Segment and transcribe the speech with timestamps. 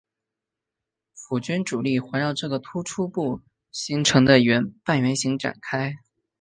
[1.27, 3.39] 普军主力环绕这个突出部
[3.71, 4.03] 成
[4.83, 5.93] 半圆形展开。